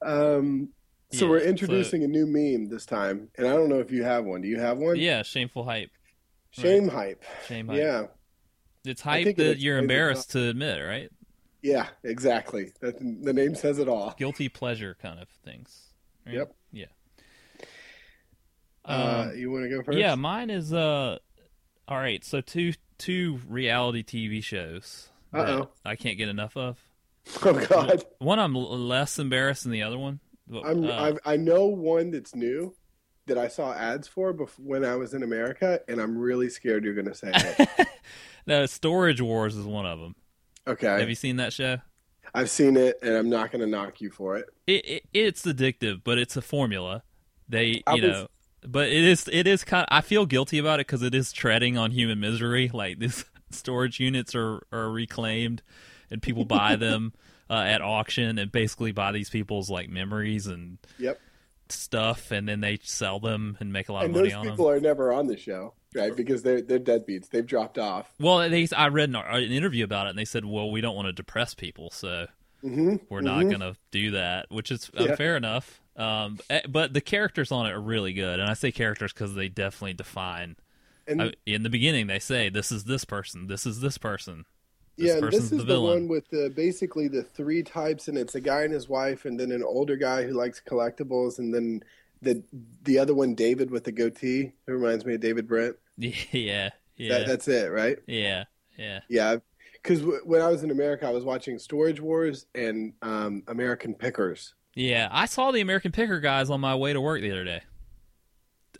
[0.01, 0.69] um,
[1.11, 3.91] so Yeah, we're so- introducing a new meme this time, and I don't know if
[3.91, 4.41] you have one.
[4.41, 4.95] Do you have one?
[4.97, 5.89] Yeah, shameful hype.
[6.51, 7.23] Shame hype.
[7.47, 7.77] Shame hype.
[7.77, 8.03] Yeah.
[8.83, 11.09] It's hype it you're embarrassed to admit, right?
[11.61, 12.71] Yeah, exactly.
[12.81, 14.15] That the name says it all.
[14.17, 15.93] Guilty pleasure kind of things.
[16.25, 16.35] right?
[16.35, 16.55] Yep.
[18.87, 18.93] Yeah.
[18.93, 19.97] Uh, Um, you want to go first?
[19.97, 21.17] yeah, mine is uh
[21.87, 25.69] all right, so two two reality TV shows Uh-oh.
[25.85, 26.77] I can't get enough of.
[27.43, 30.19] Oh God, One I'm less embarrassed than the other one.
[30.47, 30.83] But, I'm.
[30.83, 32.73] uh, I've, I know one that's new
[33.27, 36.83] that I saw ads for bef- when I was in America, and I'm really scared
[36.83, 37.87] you're going to say it.
[38.47, 40.15] no, Storage Wars is one of them.
[40.67, 41.77] Okay, Have you seen that show?
[42.33, 44.47] I've seen it, and I'm not going to knock you for it.
[44.67, 47.03] It, it it's addictive, but it's a formula.
[47.47, 48.27] They, I you was- know,
[48.67, 49.85] but it is it is kind.
[49.89, 52.69] I feel guilty about it because it is treading on human misery.
[52.73, 55.61] Like these storage units are are reclaimed,
[56.09, 57.13] and people buy them
[57.49, 61.21] uh, at auction and basically buy these people's like memories and Yep.
[61.69, 64.45] stuff, and then they sell them and make a lot And of money those on
[64.45, 64.51] them.
[64.51, 66.15] people are never on the show, right?
[66.15, 67.29] Because they're they're deadbeats.
[67.29, 68.11] They've dropped off.
[68.19, 70.95] Well, they I read an, an interview about it, and they said, "Well, we don't
[70.95, 72.27] want to depress people, so
[72.61, 75.15] hmm we're not going to do that," which is uh, Yeah.
[75.15, 75.80] fair enough.
[75.95, 79.35] Um, eh, but the characters on it are really good, and I say characters because
[79.35, 80.55] they definitely define.
[81.07, 84.45] And I, in the beginning, they say this is this person, this is this person.
[84.97, 88.35] This yeah, this is the the, one with the basically the three types, and it's
[88.35, 91.83] a guy and his wife, and then an older guy who likes collectibles, and then
[92.21, 92.43] the
[92.83, 95.75] the other one, David with the goatee, who reminds me of David Brent.
[95.97, 96.69] yeah, yeah,
[97.09, 97.97] That, that's it, right?
[98.07, 98.45] yeah,
[98.77, 98.99] yeah.
[99.09, 99.37] Yeah,
[99.73, 103.93] because w- when I was in America, I was watching Storage Wars and um, American
[103.93, 104.53] Pickers.
[104.75, 107.61] Yeah, I saw the American Picker guys on my way to work the other day.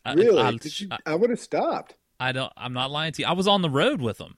[0.06, 0.41] I, Really?
[0.41, 1.95] I, you- I, I would have stopped.
[2.19, 2.51] I don't.
[2.56, 3.27] I'm not lying to you.
[3.27, 4.38] I was on the road with them.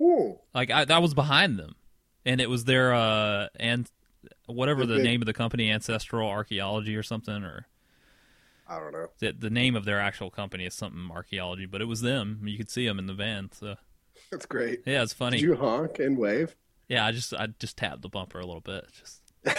[0.00, 0.38] Ooh.
[0.54, 1.74] Like I, I was behind them,
[2.24, 3.90] and it was their uh and
[4.46, 5.02] whatever the Okay.
[5.02, 7.66] name of the company, Ancestral Archaeology or something, or
[8.66, 9.08] I don't know.
[9.18, 11.66] the, the name of their actual company is something archaeology.
[11.66, 12.40] But it was them.
[12.44, 13.50] You could see them in the van.
[13.52, 13.76] So
[14.30, 14.80] That's great.
[14.86, 15.36] yeah, it's funny.
[15.38, 16.56] Did you honk and wave?
[16.88, 18.86] Yeah, I just I just tapped the bumper a little bit.
[18.98, 19.20] Just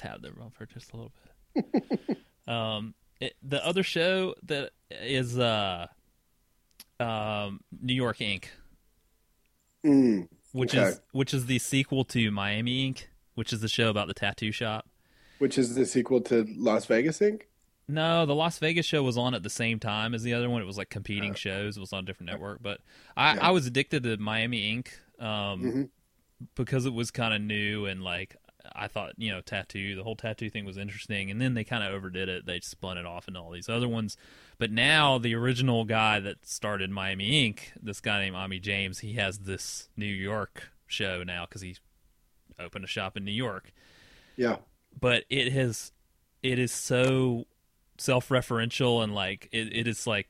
[0.00, 1.12] just tapped the for just a little
[1.54, 2.18] bit.
[2.48, 5.86] um, it, the other show that is uh,
[6.98, 8.50] um, New York Ink,
[9.84, 10.28] Mm.
[10.52, 10.88] which Okay.
[10.90, 14.52] is which is the sequel to Miami Ink, which is the show about the tattoo
[14.52, 14.86] shop.
[15.38, 17.48] Which is the sequel to Las Vegas Ink.
[17.88, 20.60] No, the Las Vegas show was on at the same time as the other one.
[20.60, 21.76] It was like competing shows.
[21.78, 22.62] It was on a different network.
[22.62, 22.80] But
[23.16, 23.48] I, Yeah.
[23.48, 24.92] I was addicted to Miami Ink.
[25.18, 25.88] Um, Mhm.
[26.54, 28.36] because it was kind of new and like
[28.74, 31.30] I thought, you know, tattoo, the whole tattoo thing was interesting.
[31.30, 32.46] And then they kind of overdid it.
[32.46, 34.16] They spun it off into all these other ones.
[34.58, 39.14] But now the original guy that started Miami Ink, this guy named Ami James, he
[39.14, 41.76] has this New York show now because he
[42.58, 43.72] opened a shop in New York
[44.36, 44.56] Yeah.
[45.00, 45.92] but it has
[46.42, 47.46] it is so
[47.96, 50.28] self-referential and like it, it is like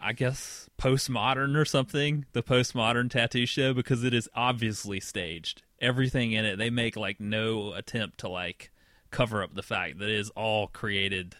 [0.00, 6.32] i guess postmodern or something the postmodern tattoo show because it is obviously staged everything
[6.32, 8.70] in it they make like no attempt to like
[9.10, 11.34] cover up the fact that it is all created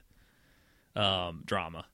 [0.97, 1.85] um drama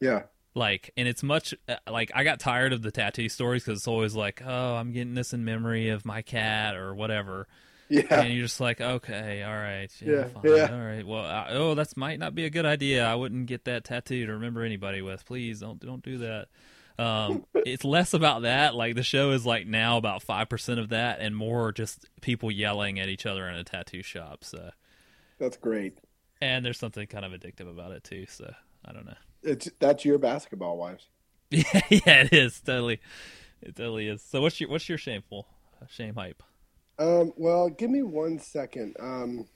[0.00, 0.22] Yeah.
[0.54, 3.88] like and it's much uh, like i got tired of the tattoo stories because it's
[3.88, 7.46] always like oh i'm getting this in memory of my cat or whatever
[7.88, 8.20] Yeah.
[8.22, 10.72] and you're just like, okay, all right, yeah, Yeah, fine, yeah.
[10.72, 11.06] all right.
[11.06, 13.06] Well, uh, oh, that might not be a good idea.
[13.06, 15.24] I wouldn't get that tattoo to remember anybody with.
[15.24, 16.48] Please don't don't do that.
[16.98, 18.74] Um, it's less about that.
[18.74, 22.50] Like the show is like now about five percent of that, and more just people
[22.50, 24.44] yelling at each other in a tattoo shop.
[24.44, 24.70] So,
[25.38, 25.98] That's great.
[26.40, 28.26] and there's something kind of addictive about it too.
[28.26, 28.52] So
[28.84, 29.16] I don't know.
[29.42, 31.06] It's that's your basketball wives.
[31.50, 33.00] Yeah, yeah, it is totally.
[33.62, 34.22] It totally is.
[34.22, 35.46] So what's your what's your shameful
[35.88, 36.42] shame hype?
[36.98, 38.96] Um, well, give me one second.
[38.98, 39.46] Um,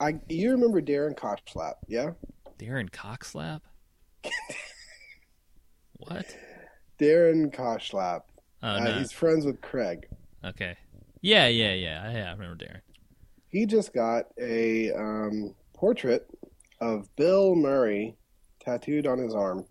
[0.00, 2.10] I you remember Darren Kochslap, yeah?
[2.58, 3.60] Darren Cockslap.
[5.98, 6.26] what?
[6.98, 8.22] Darren Koshlap.
[8.62, 8.98] Oh uh.
[8.98, 10.08] He's friends with Craig.
[10.44, 10.76] Okay.
[11.20, 12.12] Yeah, yeah, yeah.
[12.12, 12.80] Yeah, I remember Darren.
[13.48, 16.28] He just got a um, portrait
[16.80, 18.16] of Bill Murray
[18.60, 19.64] tattooed on his arm,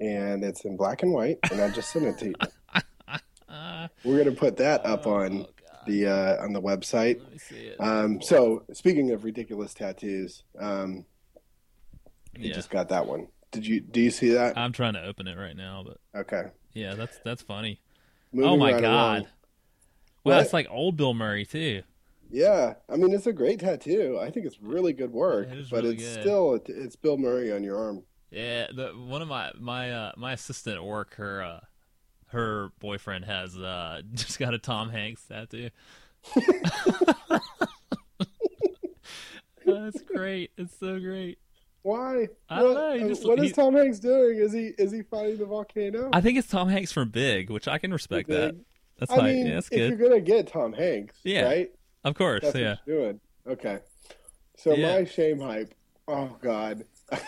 [0.00, 1.38] and it's in black and white.
[1.50, 2.34] And I just sent it to you.
[3.48, 7.20] Uh, We're gonna put that up on oh, the uh, on the website.
[7.20, 7.80] Let me see it.
[7.80, 11.06] Um, so speaking of ridiculous tattoos, um,
[12.36, 12.54] you yeah.
[12.54, 13.28] just got that one.
[13.56, 14.56] Did you do you see that?
[14.56, 16.50] I'm trying to open it right now, but Okay.
[16.74, 17.80] yeah, that's that's funny.
[18.32, 18.92] Moving oh my right god.
[19.18, 19.26] along.
[20.24, 20.44] Well, What?
[20.44, 21.82] it's like old Bill Murray too.
[22.30, 24.18] Yeah, I mean it's a great tattoo.
[24.20, 26.20] I think it's really good work, It but really it's good.
[26.22, 28.02] still it's Bill Murray on your arm.
[28.30, 31.60] Yeah, the one of my my uh, my assistant at work, her uh,
[32.28, 35.70] her boyfriend has uh, just got a Tom Hanks tattoo.
[39.64, 40.50] That's great.
[40.56, 41.38] It's so great.
[41.86, 42.26] Why?
[42.50, 44.38] I don't What- know, he uh, just- what is he- Tom Hanks doing?
[44.38, 46.10] Is he is he fighting the volcano?
[46.12, 48.56] I think it's Tom Hanks from Big, which I can respect that.
[48.98, 51.42] That's I like mean, yeah, that's if you're gonna get Tom Hanks, Yeah.
[51.44, 51.70] right?
[52.02, 52.76] Of course, That's yeah.
[52.86, 53.20] doing.
[53.46, 53.78] Okay.
[54.56, 54.98] So Yeah.
[54.98, 55.72] my shame hype.
[56.08, 56.84] Oh God.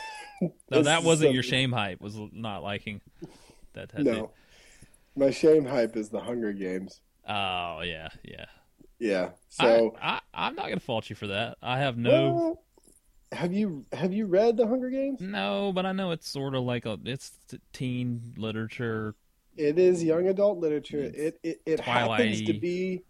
[0.71, 2.01] No, that wasn't your shame hype.
[2.01, 3.01] Was not liking
[3.75, 4.05] that tattoo.
[4.05, 4.31] No.
[5.17, 7.01] My shame hype is the Hunger Games.
[7.29, 8.45] Oh yeah, yeah.
[9.01, 9.31] Yeah.
[9.49, 11.59] So I, I'm not gonna fault you for that.
[11.61, 12.63] I have no well,
[13.33, 15.21] have you have you read the Hunger Games?
[15.21, 17.33] no, but I know it's sort of like a it's
[17.73, 19.15] teen literature.
[19.57, 21.03] It is young adult literature.
[21.03, 23.03] It it, it happens to be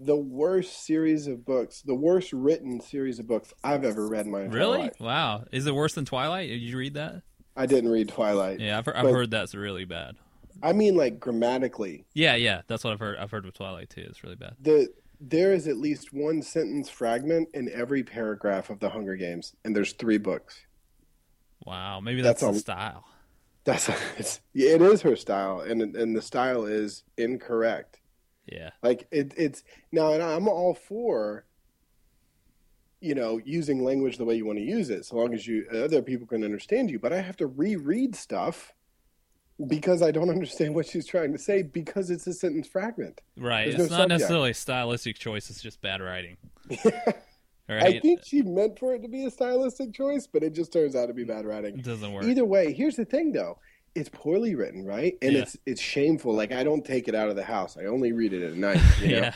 [0.00, 4.32] the worst series of books, the worst written series of books I've ever read in
[4.32, 4.78] my entire Really?
[4.80, 5.00] life.
[5.00, 5.44] Wow.
[5.52, 6.48] Is it worse than Twilight?
[6.48, 7.22] Did you read that?
[7.56, 8.58] I didn't read Twilight.
[8.58, 10.16] Yeah, I've, I've heard that's really bad.
[10.62, 13.16] I mean, like grammatically, Yeah, yeah, that's what I've heard.
[13.18, 14.04] I've heard with Twilight too.
[14.08, 14.56] It's really bad.
[14.60, 14.88] the
[15.20, 19.74] there is at least one sentence fragment in every paragraph of the Hunger Games, and
[19.74, 20.66] there's three books.
[21.64, 22.00] Wow.
[22.00, 23.04] Maybe that's, That's the a- style.
[23.64, 28.00] That's it's it is her style, and and the style is incorrect.
[28.46, 28.70] Yeah.
[28.82, 31.46] Like it, it's now, and I'm all for,
[33.00, 35.66] you know, using language the way you want to use it, so long as you
[35.72, 36.98] other people can understand you.
[36.98, 38.74] But I have to reread stuff
[39.68, 43.20] because I don't understand what she's trying to say because it's a sentence fragment.
[43.36, 43.68] Right.
[43.70, 44.08] There's it's no not subject.
[44.20, 45.50] necessarily a stylistic choice.
[45.50, 46.36] It's just bad writing.
[47.68, 50.94] I think she meant for it to be a stylistic choice, but it just turns
[50.94, 51.78] out to be bad writing.
[51.78, 52.24] it doesn't work.
[52.24, 53.58] Either way, here's the thing though.
[53.94, 55.16] It's poorly written, right?
[55.22, 55.42] And Yeah.
[55.42, 56.34] it's it's shameful.
[56.34, 57.76] Like I don't take it out of the house.
[57.78, 58.80] I only read it at night.
[59.00, 59.16] You know?
[59.18, 59.34] yeah.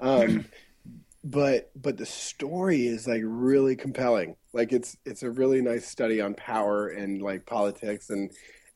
[0.00, 0.44] um
[1.24, 6.18] but but the story is like really compelling like it's it's a really nice study
[6.20, 8.30] on power and like politics and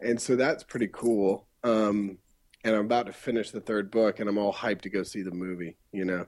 [0.05, 2.19] and so that's pretty cool um
[2.64, 5.23] and i'm about to finish the third book and i'm all hyped to go see
[5.23, 6.27] the movie you know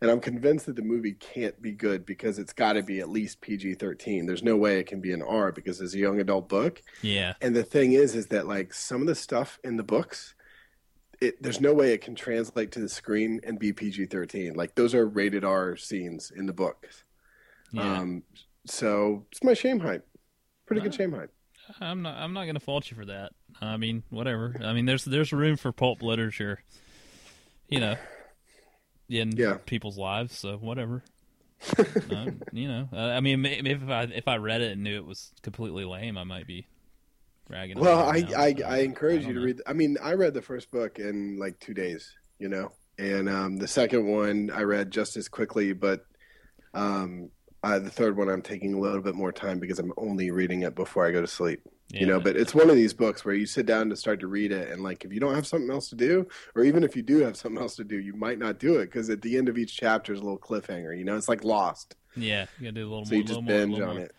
[0.00, 3.08] and i'm convinced that the movie can't be good because it's got to be at
[3.08, 6.48] least pg-13 there's no way it can be an r because it's a young adult
[6.48, 7.32] book Yeah.
[7.40, 10.34] and the thing is, is that like some of the stuff in the books,
[11.22, 14.52] it there's no way it can translate to the screen and be PG thirteen.
[14.52, 17.04] Like those are rated R scenes in the books.
[17.72, 18.00] Yeah.
[18.00, 18.22] Um,
[18.66, 20.06] so it's my shame hype.
[20.66, 21.32] Pretty good shame hype.
[21.80, 22.16] I'm not.
[22.16, 23.32] I'm not going to fault you for that.
[23.60, 24.54] I mean, whatever.
[24.62, 26.60] I mean, there's there's room for pulp literature,
[27.68, 27.96] you know,
[29.08, 29.58] in Yeah.
[29.66, 30.36] people's lives.
[30.38, 31.02] So whatever.
[32.10, 34.96] uh, you know, uh, I mean, maybe if I if I read it and knew
[34.96, 36.66] it was completely lame, I might be
[37.48, 37.78] ragging.
[37.78, 39.46] Well, it I I, I encourage don't you to know.
[39.46, 39.62] read.
[39.66, 42.12] I mean, I read the first book in like two days.
[42.38, 46.04] You know, and um, the second one I read just as quickly, but
[46.74, 47.30] um,
[47.74, 50.62] uh, the third one I'm taking a little bit more time because I'm only reading
[50.62, 51.60] it before I go to sleep.
[51.92, 54.26] you know but it's one of these books where you sit down to start to
[54.26, 56.26] read it and like if you don't have something else to do
[56.56, 58.86] or even if you do have something else to do you might not do it
[58.86, 61.44] because at the end of each chapter is a little cliffhanger you know it's like
[61.44, 63.18] lost Yeah, you gotta do a little so more.
[63.18, 64.04] you just more, binge little on more.
[64.06, 64.14] it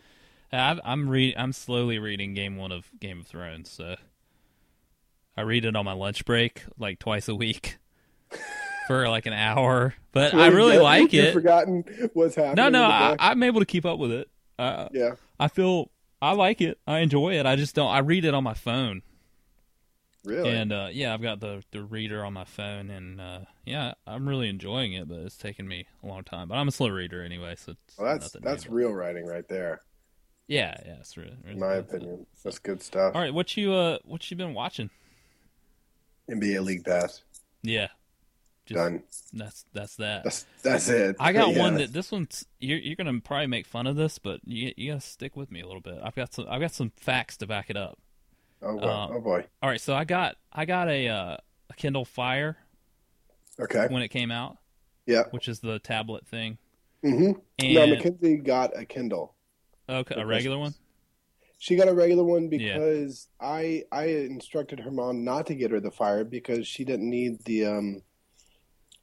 [0.51, 1.35] I've, I'm read.
[1.37, 3.69] I'm slowly reading Game One of Game of Thrones.
[3.69, 3.95] So
[5.35, 7.77] I read it on my lunch break, like twice a week,
[8.87, 9.93] for like an hour.
[10.11, 11.33] But I really like it.
[11.33, 14.29] forgotten what's happening No, no, I, I'm able to keep up with it.
[14.57, 16.79] Uh, yeah I feel I like it.
[16.87, 17.45] I enjoy it.
[17.45, 17.89] I just don't.
[17.91, 19.03] I read it on my phone,
[20.23, 23.93] really and uh, yeah, I've got the the reader on my phone, and uh, yeah,
[24.05, 25.07] I'm really enjoying it.
[25.07, 26.47] But it's taken me a long time.
[26.47, 29.81] But I'm a slow reader anyway, so it's well, that's that's real writing right there
[30.47, 33.73] Yeah, yeah, it's really, really in my opinion that's good stuff All right, what you
[33.73, 34.89] uh, what you been watching?
[36.29, 37.23] nba league pass
[37.63, 37.87] Yeah,
[38.67, 39.03] just, done
[39.33, 40.23] That's that's that.
[40.23, 41.59] that's that's it I got Yeah.
[41.61, 44.91] one that this one's you're you're gonna probably make fun of this, but you you
[44.91, 45.99] gotta stick with me a little bit.
[46.03, 47.97] I've got some I've got some facts to back it up.
[48.61, 48.87] oh, boy.
[48.87, 51.37] um, oh boy All right, so I got I got a uh,
[51.69, 52.57] a Kindle Fire
[53.59, 54.57] okay when it came out,
[55.05, 56.57] yeah which is the tablet thing.
[57.03, 59.35] hmm And no mackenzie got a kindle
[59.89, 60.73] okay, a regular one.
[61.59, 62.77] She got a regular one Yeah.
[62.77, 67.09] because I I instructed her mom not to get her the fire because she didn't
[67.09, 68.03] need the um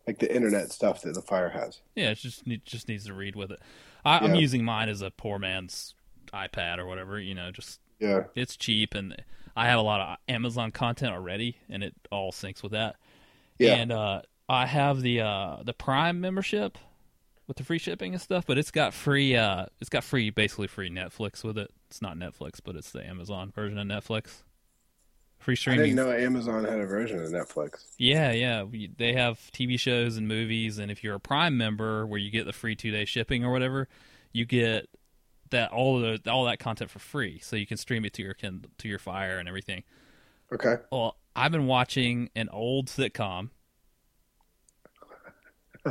[0.07, 1.81] like the internet stuff that the fire has.
[1.95, 3.61] Yeah, it just need, just needs to read with it.
[4.05, 4.41] I, I'm Yeah.
[4.41, 5.95] using mine as a poor man's
[6.33, 7.19] iPad or whatever.
[7.19, 8.25] You know, just Yeah.
[8.35, 9.17] it's cheap and
[9.57, 12.97] I have a lot of Amazon content already, and it all syncs with that.
[13.59, 13.75] Yeah.
[13.77, 16.77] And uh, I have the uh the Prime membership
[17.47, 20.67] with the free shipping and stuff, but it's got free uh it's got free basically
[20.67, 21.71] free Netflix with it.
[21.89, 24.43] It's not Netflix, but it's the Amazon version of Netflix.
[25.45, 25.95] Free I streaming.
[25.95, 27.85] didn't know Amazon had a version of Netflix.
[27.99, 28.65] Yeah, yeah.
[28.97, 32.47] They have TV shows and movies, and if you're a Prime member, where you get
[32.47, 33.87] the free two day shipping or whatever,
[34.33, 34.89] you get
[35.51, 38.23] that all of the all that content for free, so you can stream it to
[38.23, 39.83] your to your Fire and everything.
[40.51, 40.77] Okay.
[40.91, 43.51] Well, I've been watching an old sitcom.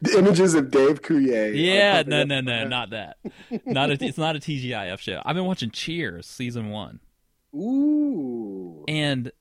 [0.00, 1.52] The images of Dave Coulier.
[1.54, 3.18] Yeah, no, no, no, not that.
[3.66, 5.20] Not a, it's not a TGIF show.
[5.26, 7.00] I've been watching Cheers season one,
[7.54, 8.84] Ooh.
[8.88, 9.32] and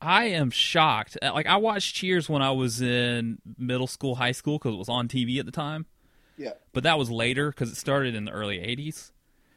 [0.00, 1.18] I am shocked.
[1.20, 4.78] Uh, like I watched Cheers when I was in middle school, high school, because it
[4.78, 5.86] was on TV at the time.
[6.38, 6.52] Yeah.
[6.72, 9.12] but that was later because it started in the early 80s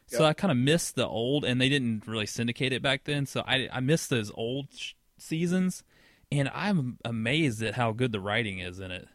[0.06, 3.24] so i kind of missed the old and they didn't really syndicate it back then
[3.24, 5.82] so i, I missed those old sh- seasons
[6.30, 9.08] and i'm amazed at how good the writing is in it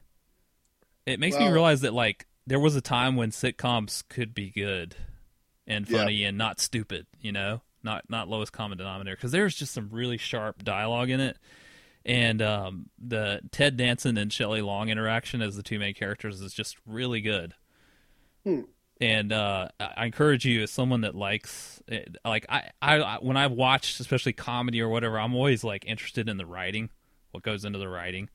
[1.06, 4.96] it makes me realize that like there was a time when sitcoms could be good
[5.68, 6.00] and Yeah.
[6.00, 9.90] funny and not stupid you know not not lowest common denominator because there's just some
[9.92, 11.38] really sharp dialogue in it
[12.06, 16.54] and um, the Ted Danson and Shelley Long interaction as the two main characters is
[16.54, 17.54] just really good.
[18.44, 18.62] Hmm.
[19.02, 23.52] And uh, I encourage you, as someone that likes, it, like I, I, when I've
[23.52, 26.90] watched, especially comedy or whatever, I'm always like interested in the writing,
[27.32, 28.30] what goes into the writing.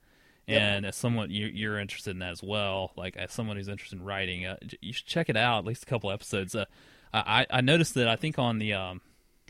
[0.47, 0.61] Yep.
[0.61, 3.99] And as someone you, you're interested in that as well, like as someone who's interested
[3.99, 5.59] in writing, uh, you should check it out.
[5.59, 6.55] At least a couple episodes.
[6.55, 6.65] Uh,
[7.13, 9.01] I, I noticed that I think on the um,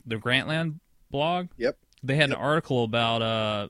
[0.06, 0.80] the Grantland
[1.10, 1.76] blog, Yep.
[2.02, 2.38] they had Yep.
[2.38, 3.68] an article about uh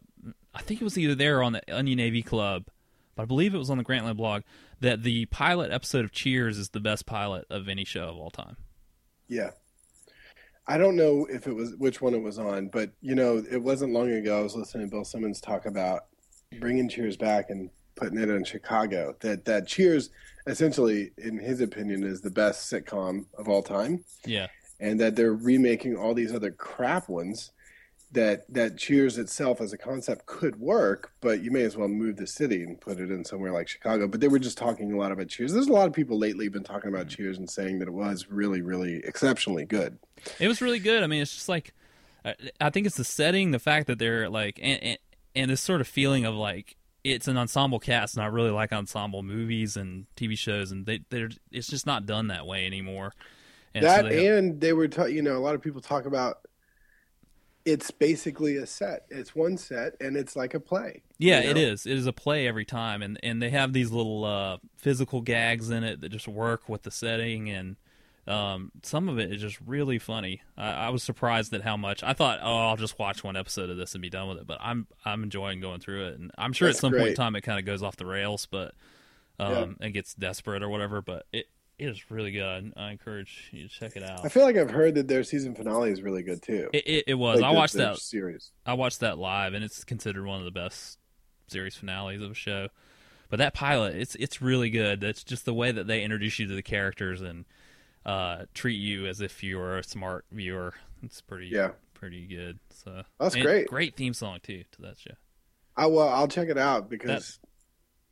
[0.55, 2.67] I think it was either there or on the Onion AV Club,
[3.17, 4.43] but I believe it was on the Grantland blog
[4.81, 8.31] that the pilot episode of Cheers is the best pilot of any show of all
[8.31, 8.57] time.
[9.29, 9.51] Yeah.
[10.67, 13.63] I don't know if it was which one it was on, but you know, it
[13.63, 16.07] wasn't long ago I was listening to Bill Simmons talk about
[16.61, 19.15] bringing Cheers back and putting it in Chicago.
[19.21, 20.11] That that Cheers
[20.47, 24.47] essentially in his opinion is the best sitcom of all time Yeah.
[24.81, 27.53] And that they're remaking all these other crap ones
[28.15, 32.17] that that Cheers itself as a concept could work, but you may as well move
[32.17, 34.07] the city and put it in somewhere like Chicago.
[34.09, 35.53] But they were just talking a lot about Cheers.
[35.53, 37.11] There's a lot of people lately been talking about mm.
[37.11, 39.99] Cheers and saying that it was really, really exceptionally good.
[40.39, 41.03] It was really good.
[41.03, 41.75] I mean, it's just like
[42.25, 44.99] I- I think it's the setting, the fact that they're like and and,
[45.35, 48.73] and this sort of feeling of like it's an ensemble cast, and I really like
[48.73, 53.13] ensemble movies and TV shows, and they they're it's just not done that way anymore.
[53.75, 56.07] And so that they- and they were, ta- you know, a lot of people talk
[56.07, 56.39] about.
[57.65, 59.07] It's basically a set.
[59.09, 61.01] It's one set, and it's like a play.
[61.19, 61.61] Yeah, you it know?
[61.63, 61.87] is.
[61.87, 65.71] It is a play every time, and and they have these little uh, physical gags
[65.71, 67.77] in it that just work with the setting, and
[68.27, 70.43] um, some of it is just really funny.
[70.59, 72.03] I, I was surprised at how much.
[72.03, 74.47] I thought, oh, I'll just watch one episode of this and be done with it,
[74.47, 77.15] but I'm I'm enjoying going through it, and I'm sure That's at some point in
[77.15, 78.75] time it kind of goes off the rails, but
[79.39, 81.01] um, and gets desperate or whatever.
[81.01, 81.47] But it
[81.79, 82.73] it is really good.
[82.77, 84.25] I encourage you to check it out.
[84.25, 86.71] I feel like I've heard that their season finale is really good too.
[86.73, 87.41] It, it, it was.
[87.41, 88.51] Like I the- watched that series.
[88.65, 90.99] I watched that live, and it's considered one of the best
[91.49, 92.69] series finales of a show.
[93.31, 95.01] But that pilot, it's it's really good.
[95.01, 97.45] That's just the way that they introduce you to the characters and
[98.07, 100.75] uh, treat you as if you were a smart viewer.
[101.03, 101.71] It's pretty Yeah.
[101.95, 102.59] pretty good.
[102.71, 103.67] So That's and great.
[103.67, 105.15] Great theme song too to that show.
[105.77, 107.41] I well, I'll check it out because,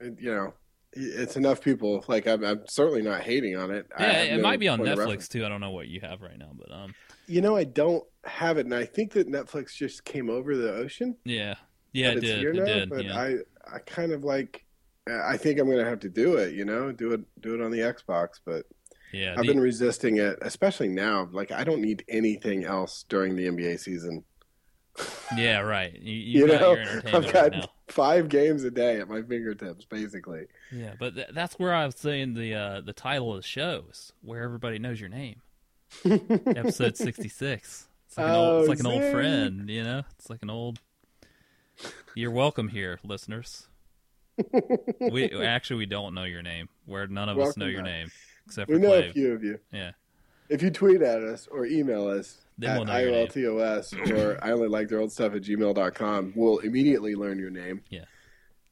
[0.00, 0.54] it, you know,
[0.92, 2.04] it's enough people.
[2.08, 3.86] Like I'm, I'm certainly not hating on it.
[3.98, 5.44] Yeah, it no might be on Netflix too.
[5.44, 6.94] I don't know what you have right now, but um,
[7.26, 10.72] You know, I don't have it, and I think that Netflix just came over the
[10.74, 11.16] ocean.
[11.24, 11.54] yeah,
[11.92, 12.90] yeah, it it's did, it now, did.
[12.90, 13.18] But yeah.
[13.18, 13.36] I,
[13.74, 14.64] I kind of like.
[15.10, 16.54] I think I'm going to have to do it.
[16.54, 18.38] You know, do it, do it on the Xbox.
[18.44, 18.66] But
[19.12, 21.28] yeah, I've the- been resisting it, especially now.
[21.32, 24.22] Like I don't need anything else during the NBA season.
[25.36, 25.98] Yeah, right.
[26.00, 26.76] You, You, know,
[27.12, 27.64] I've got now.
[27.88, 30.46] five games a day at my fingertips, basically.
[30.70, 33.84] Yeah, but th- that's where I was saying the uh, the title of the show
[33.90, 35.40] is where everybody knows your name.
[36.04, 37.88] Episode sixty six.
[38.08, 40.02] It's like an old, it's Oh, like an old friend, you know.
[40.18, 40.78] It's like an old.
[42.14, 43.66] You're welcome here, listeners.
[45.00, 46.68] we actually we don't know your name.
[46.86, 47.92] Where none of us know your back.
[47.92, 48.10] name
[48.46, 49.10] except for We know Clave.
[49.10, 49.58] a few of you.
[49.72, 49.92] Yeah,
[50.48, 53.28] If you tweet at us or email us Then at we'll know your name.
[53.28, 57.82] IOLTOS or I only like their old stuff at gmail.com, we'll immediately learn your name.
[57.90, 58.04] Yeah.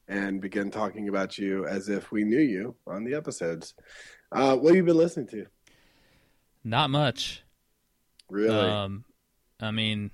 [0.07, 3.73] And begin talking about you as if we knew you on the episodes.
[4.31, 5.45] Uh, what have you been listening to?
[6.63, 7.43] not much.
[8.29, 8.69] Really?
[8.69, 9.03] Um,
[9.59, 10.11] I mean,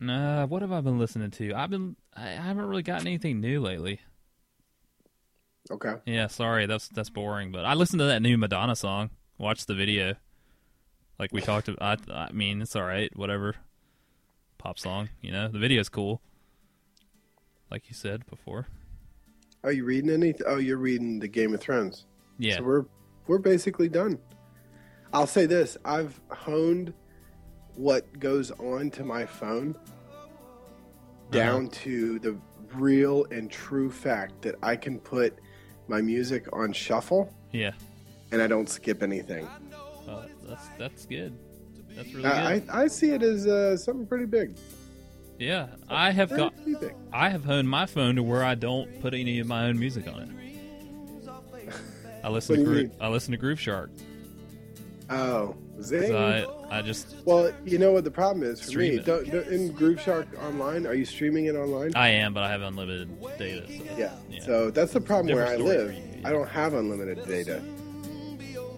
[0.00, 0.46] nah.
[0.46, 1.54] What have I been listening to?
[1.54, 1.96] I've been.
[2.16, 4.00] I I haven't really gotten anything new lately.
[5.70, 5.94] okay.
[6.06, 7.52] Yeah, sorry, that's that's boring.
[7.52, 9.10] But I listened to that new Madonna song.
[9.38, 10.14] Watched the video.
[11.18, 12.00] Like we talked about.
[12.10, 13.14] I, I mean, it's all right.
[13.16, 13.56] Whatever.
[14.58, 15.48] Pop song, you know.
[15.48, 16.20] The video's cool.
[17.70, 18.68] Like you said before.
[19.64, 20.46] Are you reading anything?
[20.46, 22.06] Oh, you're reading the Game of Thrones.
[22.38, 22.58] Yeah.
[22.58, 22.84] So we're
[23.26, 24.18] we're basically done.
[25.12, 26.92] I'll say this: I've honed
[27.76, 29.76] what goes on to my phone
[30.10, 30.26] uh-huh.
[31.30, 32.36] down to the
[32.74, 35.38] real and true fact that I can put
[35.88, 37.72] my music on shuffle yeah.
[38.30, 39.48] and I don't skip anything.
[40.08, 41.36] Uh, that's that's good.
[41.94, 42.70] That's really I, good.
[42.70, 44.56] I, I see it as uh, something pretty big.
[45.38, 46.54] yeah, I have got.
[46.64, 46.94] Big.
[47.12, 50.06] I have honed my phone to where I don't put any of my own music
[50.06, 50.28] on it.
[52.24, 53.90] I listen to Groove, I listen to Grooveshark.
[55.10, 56.14] Oh, zing!
[56.14, 58.98] I I just well, you know what the problem is for me.
[58.98, 61.92] Don't, don't, in Grooveshark online, are you streaming it online?
[61.94, 63.66] I am, but I have unlimited data.
[63.66, 63.84] So.
[63.98, 64.14] yeah.
[64.30, 64.40] Yeah.
[64.44, 65.96] So that's the problem where I live.
[66.24, 67.60] I don't have unlimited data.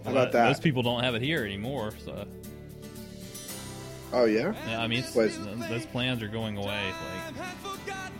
[0.04, 0.48] How about that?
[0.48, 1.92] Most people don't have it here anymore.
[2.04, 2.26] So
[4.12, 4.54] Oh yeah.
[4.68, 6.92] yeah, I mean, it's, those plans are going away.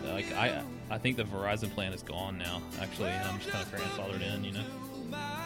[0.05, 0.61] Like, like I
[0.91, 2.61] I think the Verizon plan is gone now.
[2.81, 4.43] Actually, I'm just kind of grandfathered in.
[4.45, 4.65] You know.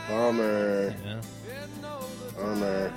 [0.09, 0.95] Bummer.
[1.05, 1.21] Yeah.
[2.35, 2.93] Bummer.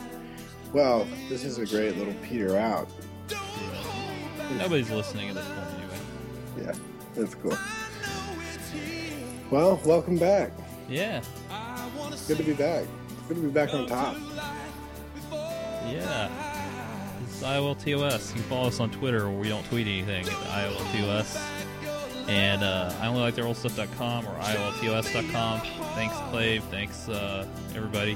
[0.72, 2.88] Well, this is a great little peter out.
[4.58, 6.00] Nobody's listening at this point anyway.
[6.66, 6.74] Yeah,
[7.16, 7.58] that's cool.
[9.50, 10.52] Well, welcome back.
[10.88, 11.22] Yeah.
[12.12, 12.86] It's good to be back.
[13.32, 14.18] Good to be back on top.
[15.90, 16.30] Yeah.
[17.24, 17.86] It's IOLTOS.
[18.28, 21.42] You can follow us on Twitter where we don't tweet anything at IOLTOS.
[22.28, 25.62] And uh, I only like their old stuff.com or IOLTOS.com.
[25.96, 26.62] Thanks, Clave.
[26.66, 28.16] Thanks, uh, everybody.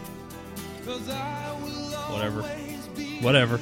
[2.09, 2.41] Whatever.
[3.21, 3.61] Whatever.